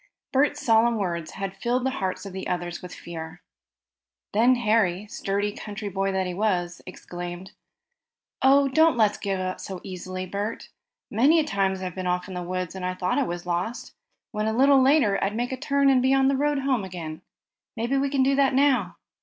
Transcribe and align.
Bert's 0.31 0.59
solemn 0.65 0.97
words 0.97 1.33
had 1.33 1.55
filled 1.55 1.83
the 1.85 1.91
hearts 1.91 2.25
of 2.25 2.33
the 2.33 2.47
others 2.47 2.81
with 2.81 2.91
fear. 2.91 3.43
Then 4.33 4.55
Harry, 4.55 5.05
sturdy 5.05 5.51
country 5.51 5.89
boy 5.89 6.11
that 6.11 6.25
he 6.25 6.33
was, 6.33 6.81
exclaimed: 6.87 7.51
"Oh, 8.41 8.67
don't 8.67 8.97
let's 8.97 9.19
give 9.19 9.39
up 9.39 9.59
so 9.59 9.79
easily, 9.83 10.25
Bert. 10.25 10.69
Many 11.11 11.39
a 11.39 11.43
time 11.43 11.73
I've 11.73 11.93
been 11.93 12.07
off 12.07 12.27
in 12.27 12.33
the 12.33 12.41
woods, 12.41 12.73
and 12.73 12.83
thought 12.97 13.19
I 13.19 13.23
was 13.23 13.45
lost, 13.45 13.93
when 14.31 14.47
a 14.47 14.53
little 14.57 14.81
later, 14.81 15.23
I'd 15.23 15.35
make 15.35 15.51
a 15.51 15.55
turn 15.55 15.87
and 15.87 16.01
be 16.01 16.15
on 16.15 16.29
the 16.29 16.35
road 16.35 16.57
home. 16.61 16.89
Maybe 17.77 17.95
we 17.95 18.09
can 18.09 18.23
do 18.23 18.33
that 18.33 18.55
now." 18.55 18.95